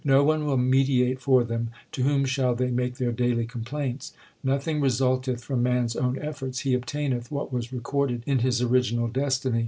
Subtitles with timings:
[0.03, 4.13] No one will mediate for them; to whom shall they make their daily complaints?
[4.43, 9.07] Nothing resulteth from man s own efforts; he obtaineth what was recorded in his original
[9.09, 9.59] destiny.